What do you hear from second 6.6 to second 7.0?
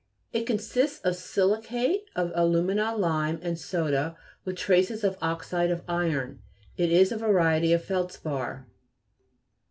It